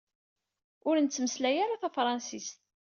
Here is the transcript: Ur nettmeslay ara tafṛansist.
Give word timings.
Ur 0.87 0.95
nettmeslay 0.99 1.57
ara 1.63 1.81
tafṛansist. 1.81 2.59